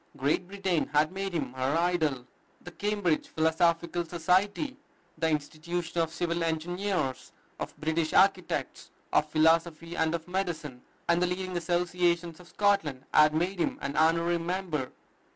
[0.17, 2.25] Great Britain had made him her idol.
[2.61, 4.75] The Cambridge Philosophical Society,
[5.15, 11.27] the Institution of Civil Engineers, of British Architects, of Philosophy and of Medicine, and the
[11.27, 14.91] leading associations of Scotland had made him an honorary member.